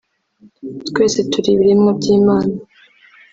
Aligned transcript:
twese 0.87 1.17
turi 1.31 1.49
ibiremwa 1.53 1.91
by’Imana 1.97 2.53